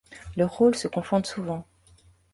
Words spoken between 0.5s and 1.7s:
rôles se confondent souvent.